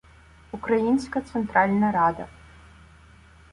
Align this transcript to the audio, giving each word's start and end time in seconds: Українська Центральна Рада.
Українська 0.51 1.21
Центральна 1.21 1.91
Рада. 1.91 2.27